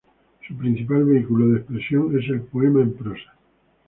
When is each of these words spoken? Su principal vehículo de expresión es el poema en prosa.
Su 0.47 0.55
principal 0.57 1.05
vehículo 1.05 1.49
de 1.49 1.57
expresión 1.59 2.17
es 2.19 2.27
el 2.29 2.41
poema 2.41 2.81
en 2.81 2.95
prosa. 2.97 3.33